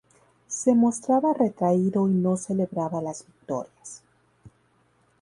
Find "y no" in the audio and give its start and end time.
2.09-2.35